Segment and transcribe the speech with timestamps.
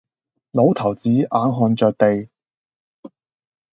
[0.49, 2.27] 老頭子眼看着地，